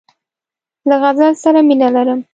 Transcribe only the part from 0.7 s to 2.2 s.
له غزل سره مینه لرم.